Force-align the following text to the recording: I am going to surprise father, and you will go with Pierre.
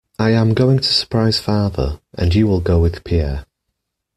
I 0.17 0.31
am 0.31 0.55
going 0.55 0.79
to 0.79 0.87
surprise 0.91 1.39
father, 1.39 1.99
and 2.17 2.33
you 2.33 2.47
will 2.47 2.59
go 2.59 2.81
with 2.81 3.03
Pierre. 3.03 3.45